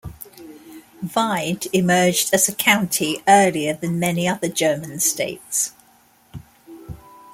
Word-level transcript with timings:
Wied 1.13 1.67
emerged 1.73 2.33
as 2.33 2.49
a 2.49 2.55
County 2.55 3.21
earlier 3.27 3.75
than 3.75 3.99
many 3.99 4.27
other 4.27 4.47
German 4.49 4.99
states. 4.99 5.73